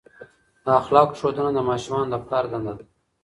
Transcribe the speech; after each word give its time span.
د 0.63 0.65
اخلاقو 0.81 1.17
ښودنه 1.19 1.51
د 1.55 1.59
ماشومانو 1.69 2.11
د 2.11 2.15
پلار 2.25 2.45
دنده 2.51 2.73
ده. 2.77 2.85